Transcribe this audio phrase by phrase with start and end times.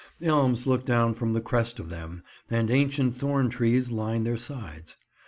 [0.19, 4.97] Elms look down from the crest of them, and ancient thorn trees line their sides.